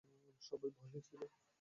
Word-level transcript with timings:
সবাই 0.41 0.71
ভয়ে 0.79 1.01
ছিল। 1.07 1.21